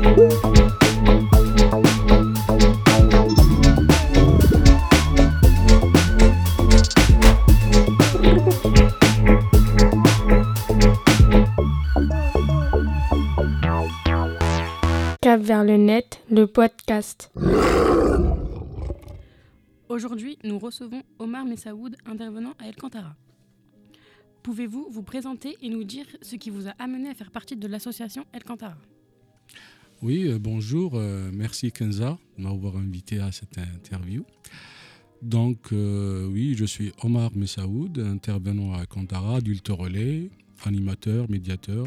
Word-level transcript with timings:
Cap 0.00 0.16
vers 15.42 15.64
le 15.64 15.76
net, 15.76 16.22
le 16.30 16.46
podcast. 16.46 17.30
Aujourd'hui, 19.88 20.38
nous 20.44 20.58
recevons 20.58 21.02
Omar 21.18 21.44
Messaoud, 21.44 21.94
intervenant 22.06 22.54
à 22.58 22.68
El 22.68 22.76
Cantara. 22.76 23.16
Pouvez-vous 24.42 24.86
vous 24.90 25.02
présenter 25.02 25.58
et 25.60 25.68
nous 25.68 25.84
dire 25.84 26.06
ce 26.22 26.36
qui 26.36 26.48
vous 26.48 26.68
a 26.68 26.70
amené 26.78 27.10
à 27.10 27.14
faire 27.14 27.30
partie 27.30 27.56
de 27.56 27.68
l'association 27.68 28.24
El 28.32 28.44
Cantara 28.44 28.78
Oui, 30.02 30.28
euh, 30.28 30.38
bonjour. 30.38 30.92
euh, 30.94 31.30
merci 31.30 31.70
Kenza 31.72 32.16
de 32.38 32.42
m'avoir 32.42 32.76
invité 32.78 33.18
à 33.18 33.30
cette 33.32 33.58
interview. 33.58 34.24
Donc, 35.20 35.74
euh, 35.74 36.26
oui, 36.26 36.54
je 36.56 36.64
suis 36.64 36.92
Omar 37.02 37.30
Messaoud, 37.36 37.98
intervenant 37.98 38.72
à 38.72 38.86
Cantara, 38.86 39.36
adulte 39.36 39.68
relais, 39.68 40.30
animateur, 40.64 41.30
médiateur. 41.30 41.86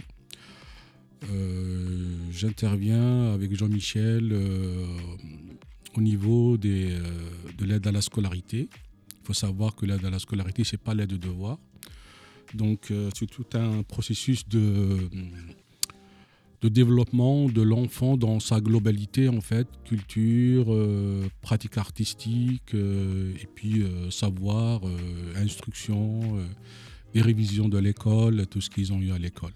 J'interviens 2.29 3.33
avec 3.33 3.55
Jean-Michel 3.55 4.37
au 5.95 6.01
niveau 6.01 6.57
de 6.57 6.99
l'aide 7.65 7.87
à 7.87 7.91
la 7.93 8.01
scolarité. 8.01 8.67
Il 9.21 9.25
faut 9.25 9.33
savoir 9.33 9.73
que 9.73 9.85
l'aide 9.85 10.03
à 10.03 10.09
la 10.09 10.19
scolarité, 10.19 10.65
ce 10.65 10.73
n'est 10.73 10.81
pas 10.83 10.93
l'aide 10.93 11.11
de 11.11 11.17
devoir. 11.17 11.57
Donc, 12.53 12.91
c'est 13.15 13.25
tout 13.25 13.45
un 13.53 13.83
processus 13.83 14.47
de, 14.49 14.97
de 16.63 16.69
développement 16.69 17.49
de 17.49 17.61
l'enfant 17.61 18.15
dans 18.15 18.39
sa 18.39 18.61
globalité, 18.61 19.27
en 19.27 19.41
fait, 19.41 19.67
culture, 19.83 20.67
euh, 20.69 21.27
pratique 21.41 21.77
artistique, 21.77 22.73
euh, 22.73 23.33
et 23.35 23.47
puis 23.53 23.83
euh, 23.83 24.09
savoir, 24.09 24.81
instruction, 25.35 26.21
les 27.13 27.21
révisions 27.21 27.67
de 27.67 27.77
l'école, 27.77 28.47
tout 28.47 28.61
ce 28.61 28.69
qu'ils 28.69 28.93
ont 28.93 29.01
eu 29.01 29.11
à 29.11 29.17
l'école. 29.17 29.51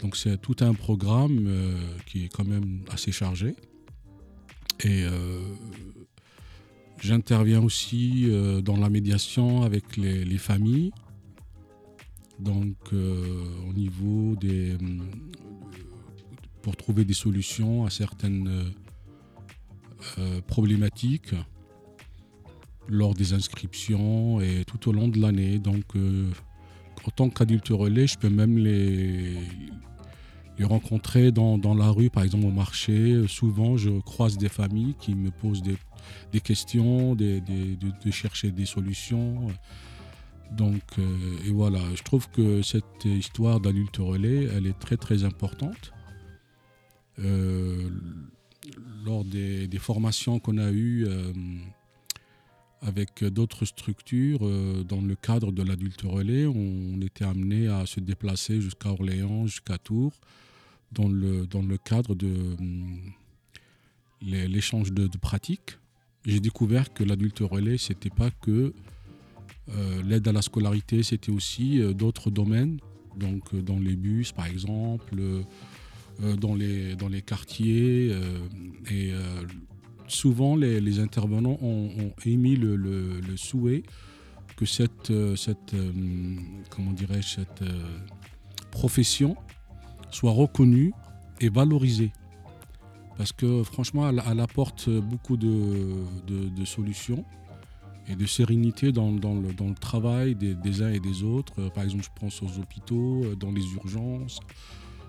Donc, 0.00 0.16
c'est 0.16 0.40
tout 0.40 0.56
un 0.60 0.74
programme 0.74 1.50
qui 2.06 2.24
est 2.24 2.28
quand 2.28 2.46
même 2.46 2.80
assez 2.90 3.10
chargé. 3.10 3.56
Et 4.84 5.04
j'interviens 7.00 7.62
aussi 7.62 8.28
dans 8.62 8.76
la 8.76 8.90
médiation 8.90 9.62
avec 9.62 9.96
les, 9.96 10.24
les 10.24 10.38
familles. 10.38 10.92
Donc, 12.38 12.76
au 12.92 13.72
niveau 13.72 14.36
des. 14.36 14.76
Pour 16.64 16.76
trouver 16.76 17.04
des 17.04 17.12
solutions 17.12 17.84
à 17.84 17.90
certaines 17.90 18.48
euh, 18.48 18.64
euh, 20.18 20.40
problématiques 20.46 21.34
lors 22.88 23.12
des 23.12 23.34
inscriptions 23.34 24.40
et 24.40 24.64
tout 24.64 24.88
au 24.88 24.92
long 24.92 25.08
de 25.08 25.20
l'année. 25.20 25.58
Donc, 25.58 25.84
euh, 25.94 26.30
en 27.06 27.10
tant 27.10 27.28
qu'adulte 27.28 27.68
relais, 27.68 28.06
je 28.06 28.16
peux 28.16 28.30
même 28.30 28.56
les, 28.56 29.34
les 30.58 30.64
rencontrer 30.64 31.32
dans, 31.32 31.58
dans 31.58 31.74
la 31.74 31.90
rue, 31.90 32.08
par 32.08 32.22
exemple 32.22 32.46
au 32.46 32.50
marché. 32.50 33.26
Souvent, 33.28 33.76
je 33.76 33.90
croise 34.00 34.38
des 34.38 34.48
familles 34.48 34.94
qui 34.98 35.14
me 35.14 35.30
posent 35.30 35.62
des, 35.62 35.76
des 36.32 36.40
questions, 36.40 37.14
des- 37.14 37.42
des- 37.42 37.76
de, 37.76 38.10
chercher 38.10 38.52
des 38.52 38.64
solutions. 38.64 39.48
Donc, 40.52 40.82
et 41.46 41.50
voilà, 41.50 41.80
je 41.94 42.02
trouve 42.02 42.30
que 42.30 42.62
cette 42.62 43.04
histoire 43.04 43.60
d'adulte 43.60 43.98
relais, 43.98 44.48
elle 44.56 44.66
est 44.66 44.78
très 44.78 44.96
très 44.96 45.24
importante. 45.24 45.92
Euh, 47.20 47.88
lors 49.04 49.24
des, 49.24 49.68
formations 49.78 50.38
qu'on 50.38 50.58
a 50.58 50.70
eues 50.70 51.04
euh, 51.06 51.32
avec 52.80 53.22
d'autres 53.24 53.64
structures, 53.64 54.40
euh, 54.42 54.82
dans 54.82 55.00
le 55.00 55.14
cadre 55.14 55.52
de 55.52 55.62
l'adulte 55.62 56.02
relais, 56.02 56.46
on, 56.46 57.00
était 57.02 57.24
amené 57.24 57.68
à 57.68 57.86
se 57.86 58.00
déplacer 58.00 58.60
jusqu'à 58.60 58.90
Orléans, 58.90 59.46
jusqu'à 59.46 59.78
Tours, 59.78 60.14
dans 60.92 61.08
le, 61.08 61.46
dans 61.46 61.62
le 61.62 61.76
cadre 61.76 62.14
de 62.14 62.56
l'échange 64.22 64.92
de, 64.92 65.06
pratiques. 65.18 65.78
J'ai 66.24 66.40
découvert 66.40 66.94
que 66.94 67.04
l'adulte 67.04 67.40
relais, 67.40 67.76
c'était 67.76 68.10
pas 68.10 68.30
que 68.30 68.72
l'aide 70.04 70.26
à 70.28 70.32
la 70.32 70.42
scolarité, 70.42 71.02
c'était 71.02 71.32
aussi 71.32 71.80
d'autres 71.94 72.30
domaines, 72.30 72.80
donc 73.16 73.54
dans 73.54 73.78
les 73.78 73.96
bus 73.96 74.32
par 74.32 74.46
exemple, 74.46 75.16
dans, 76.20 76.54
les, 76.54 76.96
dans 76.96 77.08
les 77.08 77.22
quartiers. 77.22 78.08
euh, 78.12 78.38
et 78.90 79.12
euh, 79.12 79.42
souvent, 80.08 80.56
les, 80.56 80.98
intervenants 80.98 81.58
ont, 81.62 82.12
émis 82.24 82.56
le, 82.56 83.20
souhait 83.36 83.82
que 84.56 84.66
cette, 84.66 85.10
euh, 85.10 85.36
cette 85.36 85.74
euh, 85.74 85.92
comment 86.70 86.94
cette 87.22 87.62
euh, 87.62 87.98
profession 88.70 89.36
soit 90.10 90.30
reconnue 90.32 90.92
et 91.40 91.48
valorisée. 91.48 92.12
Parce 93.16 93.32
que 93.32 93.62
franchement, 93.62 94.08
elle, 94.08 94.40
apporte 94.40 94.88
beaucoup 94.90 95.36
de, 95.36 96.04
de- 96.26 96.64
solutions 96.64 97.24
et 98.08 98.16
de 98.16 98.26
sérénité 98.26 98.92
dans, 98.92 99.12
dans 99.12 99.34
le, 99.34 99.52
dans 99.52 99.68
le 99.68 99.74
travail 99.74 100.34
des, 100.34 100.54
des 100.54 100.82
uns 100.82 100.90
et 100.92 101.00
des 101.00 101.22
autres. 101.22 101.54
Euh, 101.58 101.70
Par 101.70 101.84
exemple, 101.84 102.04
je 102.04 102.20
pense 102.20 102.42
aux 102.42 102.58
hôpitaux, 102.60 103.24
euh, 103.24 103.36
dans 103.36 103.52
les 103.52 103.64
urgences. 103.74 104.40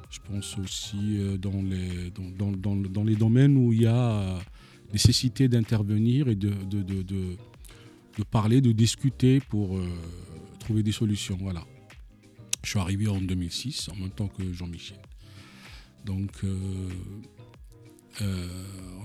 Je 0.10 0.20
pense 0.20 0.58
aussi 0.58 1.18
euh, 1.18 1.38
dans 1.38 1.62
les, 1.62 2.10
dans, 2.12 2.30
dans- 2.52 2.52
dans 2.58 2.76
le- 2.76 2.90
dans 2.90 3.04
les 3.04 3.16
domaines 3.16 3.58
où 3.58 3.74
il 3.74 3.82
y 3.82 3.86
a 3.88 4.12
euh, 4.12 4.40
nécessité 4.94 5.48
d'intervenir 5.48 6.28
et 6.30 6.36
de, 6.36 6.50
de, 6.50 6.82
de- 6.82 7.02
de- 7.04 7.38
parler, 8.32 8.62
de 8.62 8.72
discuter 8.72 9.42
pour 9.42 9.78
euh, 9.78 9.86
trouver 10.60 10.84
des 10.84 10.92
solutions. 10.94 11.38
Voilà. 11.42 11.64
Je 12.64 12.70
suis 12.70 12.80
arrivé 12.80 13.08
en 13.08 13.20
2006, 13.20 13.90
en 13.90 13.96
même 13.96 14.10
temps 14.10 14.28
que 14.30 14.54
Jean-Michel. 14.54 14.98
Donc, 16.06 16.32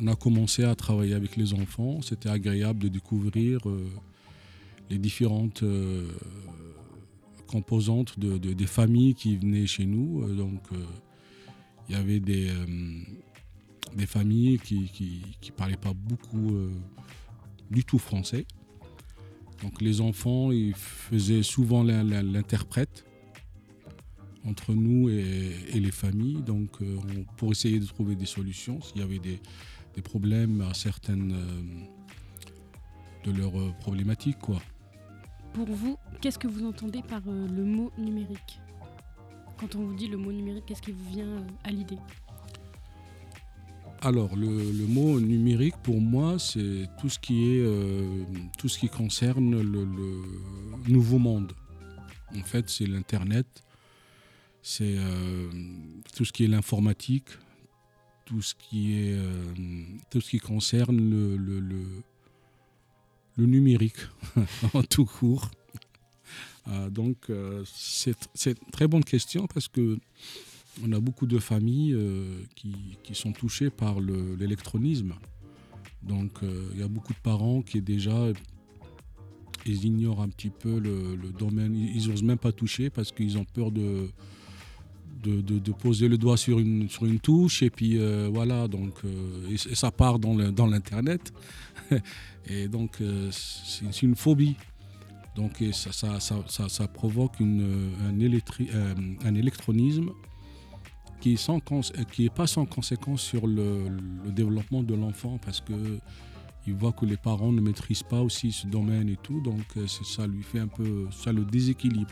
on 0.00 0.06
a 0.06 0.15
commencé 0.17 0.65
à 0.65 0.75
travailler 0.75 1.15
avec 1.15 1.37
les 1.37 1.53
enfants. 1.55 2.00
C'était 2.03 2.28
agréable 2.28 2.78
de 2.78 2.88
découvrir 2.88 3.61
les 4.88 4.99
différentes 4.99 5.62
composantes 7.55 8.19
de, 8.19 8.38
de- 8.38 8.53
des 8.62 8.66
familles 8.78 9.15
qui 9.15 9.37
venaient 9.37 9.66
chez 9.66 9.87
nous. 9.87 10.22
Euh, 10.22 10.34
donc, 10.34 10.62
euh, 10.72 10.77
il 11.88 11.94
y 11.97 11.99
avait 11.99 12.21
des, 12.21 12.49
euh, 12.49 12.66
des 13.97 14.06
familles 14.06 14.59
qui 14.59 15.22
ne 15.47 15.50
parlaient 15.61 15.77
pas 15.88 15.93
beaucoup 15.94 16.53
du 17.71 17.83
tout 17.84 17.99
français. 17.99 18.44
Donc, 19.62 19.81
les 19.83 20.00
enfants, 20.00 20.53
ils 20.53 20.75
faisaient 20.75 21.43
souvent 21.43 21.83
l'in- 21.83 22.05
l'in- 22.05 22.22
l'interprète 22.22 23.05
entre 24.47 24.72
nous 24.75 25.09
et, 25.11 25.50
et 25.75 25.81
les 25.81 25.91
familles, 25.91 26.43
donc 26.53 26.71
on- 26.81 27.25
pour 27.37 27.50
essayer 27.50 27.78
de 27.81 27.87
trouver 27.87 28.15
des 28.17 28.27
solutions 28.38 28.81
s'il 28.81 28.99
y 29.00 29.05
avait 29.05 29.19
des, 29.19 29.38
des 29.97 30.03
problèmes 30.03 30.61
à 30.62 30.72
certaines 30.72 31.34
de 33.25 33.31
leurs 33.32 33.77
problématiques. 33.78 34.38
Quoi. 34.38 34.61
Pour 35.53 35.66
vous, 35.66 35.99
qu'est-ce 36.21 36.38
que 36.38 36.47
vous 36.47 36.65
entendez 36.65 37.03
par 37.03 37.22
euh, 37.27 37.49
le 37.49 37.65
mot 37.65 37.91
numérique? 37.99 38.61
Quand 39.59 39.75
on 39.75 39.81
vous 39.81 39.94
dit 39.94 40.06
le 40.06 40.16
mot 40.16 40.33
numérique, 40.33 40.65
qu'est-ce 40.66 40.83
qui 40.83 40.93
vous 40.93 41.11
vient 41.11 41.27
euh, 41.27 41.49
à 41.65 41.71
l'idée? 41.71 41.99
Alors, 44.03 44.34
le, 44.37 44.87
mot 44.87 45.21
numérique, 45.21 45.75
pour 45.83 46.00
moi, 46.00 46.38
c'est 46.38 46.88
tout 46.99 47.11
ce 47.11 47.19
qui 47.19 47.50
est 47.50 47.61
euh, 47.61 48.25
tout 48.56 48.69
ce 48.69 48.78
qui 48.78 48.88
concerne 48.88 49.61
le, 49.61 49.84
nouveau 50.88 51.19
monde. 51.19 51.53
En 52.34 52.43
fait, 52.43 52.71
c'est 52.71 52.87
l'internet, 52.87 53.47
c'est 54.62 54.97
tout 56.14 56.25
ce 56.25 56.32
qui 56.32 56.44
est 56.44 56.46
l'informatique, 56.46 57.29
tout 58.25 58.41
ce 58.41 58.55
qui 58.55 58.96
est 58.96 59.19
tout 60.11 60.23
ce 60.23 60.31
qui 60.31 60.38
concerne 60.38 60.96
le, 60.96 61.37
le, 63.37 63.47
numérique 63.47 63.97
en 64.75 64.82
tout 64.82 65.05
court. 65.06 65.50
Euh, 66.69 66.91
donc, 66.91 67.17
euh, 67.31 67.62
c'est 67.75 68.15
une 68.47 68.71
très 68.73 68.87
bonne 68.87 69.05
question 69.05 69.47
parce 69.47 69.69
que 69.69 69.99
on 70.85 70.93
a 70.93 71.00
beaucoup 71.00 71.27
de 71.27 71.38
familles 71.38 71.94
euh, 71.94 72.43
qui, 72.55 72.73
qui 73.03 73.15
sont 73.15 73.32
touchées 73.32 73.71
par 73.71 73.99
le- 74.00 74.35
l'électronisme. 74.37 75.15
Donc 76.03 76.38
il 76.73 76.81
y 76.81 76.82
a 76.82 76.88
beaucoup 76.88 77.12
de 77.12 77.19
parents 77.19 77.61
qui 77.61 77.82
déjà 77.82 78.29
ils 79.67 79.85
ignorent 79.85 80.23
un 80.23 80.29
petit 80.31 80.49
peu 80.49 80.79
le, 80.79 81.17
domaine, 81.38 81.75
ils 81.77 82.09
n'osent 82.09 82.23
même 82.23 82.38
pas 82.38 82.53
toucher 82.53 82.88
parce 82.88 83.12
qu'ils 83.12 83.37
ont 83.37 83.44
peur 83.44 83.71
de, 83.71 84.09
de, 85.23 85.43
de- 85.43 85.73
poser 85.73 86.09
le 86.09 86.17
doigt 86.17 86.38
sur 86.38 86.59
une, 86.59 86.88
sur 86.88 87.05
une 87.05 87.21
touche 87.21 87.62
et 87.62 87.69
puis 87.69 87.99
voilà, 88.32 88.67
donc 88.67 88.94
ça 89.75 89.91
part 89.91 90.19
dans 90.19 90.35
le- 90.35 90.53
dans 90.53 90.67
l'internet 90.67 91.35
et 92.46 92.69
donc 92.69 93.00
euh, 93.00 93.31
c'est 93.32 94.02
une 94.02 94.16
phobie. 94.16 94.56
Donc 95.37 95.62
ça, 95.72 95.92
ça, 95.92 96.19
ça, 96.20 96.69
ça- 96.69 96.88
provoque 96.88 97.38
une, 97.38 97.92
un, 98.04 98.20
euh, 98.20 98.94
un 99.25 99.34
électronisme 99.34 100.10
qui 101.20 101.34
est, 101.34 101.37
sans, 101.37 101.60
qui 102.12 102.26
est 102.26 102.34
pas 102.34 102.46
sans 102.46 102.66
conséquence 102.66 103.22
sur 103.22 103.46
le, 103.46 103.87
développement 104.26 104.82
de 104.82 104.94
l'enfant 104.94 105.38
parce 105.44 105.60
que 105.60 105.98
il 106.66 106.75
voit 106.75 106.92
que 106.92 107.06
les 107.06 107.16
parents 107.16 107.52
ne 107.52 107.60
maîtrisent 107.60 108.02
pas 108.02 108.20
aussi 108.20 108.52
ce 108.52 108.66
domaine 108.66 109.08
et 109.08 109.16
tout, 109.16 109.40
donc 109.40 109.64
ça 109.86 110.26
lui 110.26 110.43
fait 110.43 110.58
un 110.58 110.69
peu, 110.69 111.06
ça 111.10 111.32
le 111.32 111.44
déséquilibre 111.44 112.10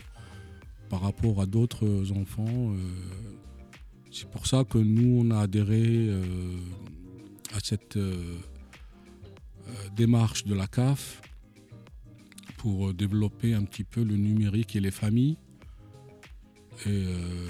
par 0.88 1.02
rapport 1.02 1.42
à 1.42 1.46
d'autres 1.46 2.12
enfants. 2.12 2.72
C'est 4.10 4.28
pour 4.30 4.46
ça 4.46 4.64
que 4.64 4.78
nous, 4.78 5.20
on 5.22 5.30
a 5.32 5.40
adhéré 5.40 6.10
à 7.54 7.60
cette 7.62 7.98
démarche 9.94 10.44
de 10.44 10.54
la 10.54 10.66
CAF 10.66 11.20
pour 12.58 12.92
développer 12.92 13.54
un 13.54 13.64
petit 13.64 13.84
peu 13.84 14.02
le 14.02 14.16
numérique 14.16 14.76
et 14.76 14.80
les 14.80 14.90
familles 14.90 15.36
et 16.86 16.90
euh, 16.90 17.48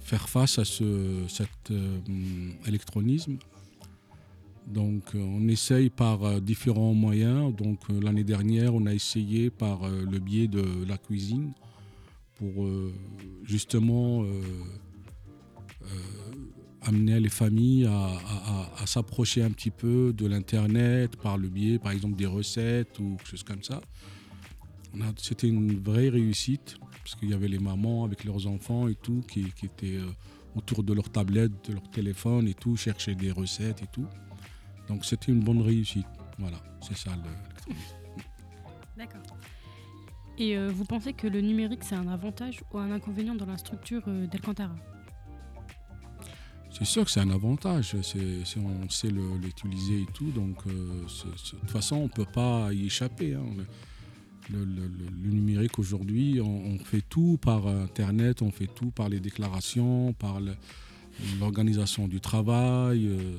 faire 0.00 0.28
face 0.28 0.58
à 0.58 0.64
ce, 0.64 1.24
cet 1.28 1.70
euh, 1.70 1.98
électronisme. 2.66 3.36
Donc 4.66 5.02
on 5.14 5.46
essaye 5.48 5.90
par 5.90 6.24
euh, 6.24 6.40
différents 6.40 6.94
moyens. 6.94 7.54
Donc 7.54 7.80
l'année 7.88 8.24
dernière, 8.24 8.74
on 8.74 8.86
a 8.86 8.94
essayé 8.94 9.50
par 9.50 9.88
le 9.88 10.18
biais 10.18 10.48
de 10.48 10.64
la 10.86 10.96
cuisine 10.96 11.52
pour 12.36 12.66
justement 13.44 14.24
amener 16.84 17.20
les 17.20 17.28
familles 17.28 17.86
à, 17.86 18.86
s'approcher 18.86 19.42
un 19.42 19.50
petit 19.50 19.70
peu 19.70 20.12
de 20.12 20.26
l'Internet 20.26 21.16
par 21.16 21.38
le 21.38 21.48
biais, 21.48 21.78
par 21.78 21.92
exemple, 21.92 22.16
des 22.16 22.26
recettes 22.26 22.98
ou 22.98 23.16
quelque 23.16 23.28
chose 23.28 23.42
comme 23.42 23.62
ça. 23.62 23.80
C'était 25.16 25.48
une 25.48 25.80
vraie 25.80 26.08
réussite 26.08 26.76
parce 27.04 27.16
qu'il 27.16 27.30
y 27.30 27.34
avait 27.34 27.48
les 27.48 27.58
mamans 27.58 28.04
avec 28.04 28.24
leurs 28.24 28.46
enfants 28.46 28.88
et 28.88 28.94
tout 28.94 29.22
qui, 29.28 29.52
étaient 29.62 29.96
euh, 29.96 30.10
autour 30.56 30.82
de 30.82 30.92
leur 30.92 31.10
tablette, 31.10 31.68
de 31.68 31.74
leur 31.74 31.90
téléphone 31.90 32.48
et 32.48 32.54
tout, 32.54 32.76
chercher 32.76 33.14
des 33.14 33.30
recettes 33.30 33.82
et 33.82 33.86
tout. 33.92 34.06
Donc 34.88 35.04
c'était 35.04 35.32
une 35.32 35.40
bonne 35.40 35.60
réussite. 35.60 36.06
Voilà, 36.38 36.58
c'est 36.80 36.96
ça 36.96 37.10
le. 37.16 37.74
D'accord. 38.96 39.22
Et 40.38 40.56
euh, 40.56 40.70
vous 40.70 40.84
pensez 40.84 41.12
que 41.12 41.26
le 41.26 41.40
numérique, 41.40 41.84
c'est 41.84 41.94
un 41.94 42.08
avantage 42.08 42.62
ou 42.72 42.78
un 42.78 42.90
inconvénient 42.90 43.34
dans 43.34 43.46
la 43.46 43.56
structure 43.58 44.02
euh, 44.08 44.26
d'Alcantara? 44.26 44.74
C'est 46.76 46.84
sûr 46.84 47.04
que 47.04 47.10
c'est 47.10 47.20
un 47.20 47.30
avantage, 47.30 47.94
c'est, 48.02 48.58
on 48.58 48.90
sait 48.90 49.08
l'utiliser 49.08 50.00
et 50.02 50.06
tout, 50.12 50.30
donc 50.32 50.56
euh, 50.66 50.72
de 50.72 51.58
toute 51.60 51.70
façon 51.70 51.96
on 51.96 52.02
ne 52.04 52.08
peut 52.08 52.26
pas 52.26 52.72
y 52.72 52.86
échapper. 52.86 53.34
Hein. 53.34 53.44
Le, 54.50 54.66
numérique 55.24 55.78
aujourd'hui, 55.78 56.40
on, 56.40 56.78
fait 56.78 57.00
tout 57.08 57.38
par 57.40 57.66
Internet, 57.66 58.42
on 58.42 58.50
fait 58.50 58.66
tout 58.66 58.90
par 58.90 59.08
les 59.08 59.20
déclarations, 59.20 60.12
par 60.12 60.38
l'organisation 61.40 62.08
du 62.08 62.20
travail. 62.20 63.06
Euh, 63.06 63.38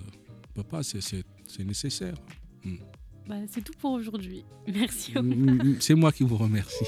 on 0.50 0.54
peut 0.54 0.64
pas, 0.64 0.82
c'est, 0.82 1.24
nécessaire. 1.60 2.16
Hmm. 2.64 2.78
Bah, 3.28 3.36
c'est 3.50 3.64
tout 3.64 3.74
pour 3.80 3.92
aujourd'hui. 3.92 4.46
Merci. 4.68 5.12
Hmm, 5.14 5.52
hmm, 5.52 5.76
c'est 5.80 5.96
moi 5.96 6.12
qui 6.12 6.24
vous 6.24 6.38
remercie. 6.38 6.86